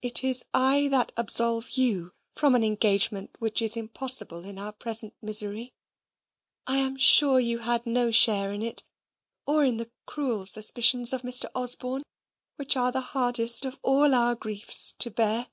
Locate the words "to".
15.00-15.10